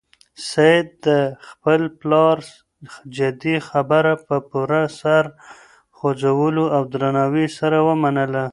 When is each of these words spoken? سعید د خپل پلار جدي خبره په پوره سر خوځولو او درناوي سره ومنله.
سعید 0.49 0.87
د 1.05 1.07
خپل 1.47 1.81
پلار 1.99 2.37
جدي 3.17 3.55
خبره 3.69 4.13
په 4.27 4.35
پوره 4.49 4.83
سر 4.99 5.23
خوځولو 5.97 6.65
او 6.75 6.81
درناوي 6.93 7.47
سره 7.59 7.77
ومنله. 7.87 8.45